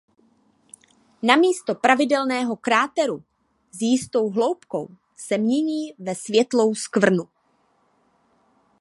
[1.29, 3.17] Namísto pravidelného kráteru
[3.71, 7.27] s jistou hloubkou se mění ve světlou skvrnu.